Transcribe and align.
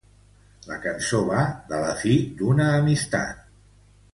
La 0.69 0.77
cançó 0.85 1.19
va 1.27 1.43
de 1.73 1.81
la 1.83 1.93
fi 1.99 2.17
d'una 2.41 2.67
amistat. 2.79 3.45